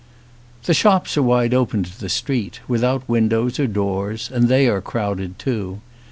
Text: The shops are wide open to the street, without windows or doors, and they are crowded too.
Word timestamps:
The 0.63 0.73
shops 0.73 1.15
are 1.15 1.21
wide 1.21 1.53
open 1.53 1.83
to 1.83 1.99
the 1.99 2.09
street, 2.09 2.59
without 2.67 3.07
windows 3.07 3.59
or 3.59 3.67
doors, 3.67 4.31
and 4.33 4.47
they 4.47 4.67
are 4.67 4.81
crowded 4.81 5.37
too. 5.37 5.79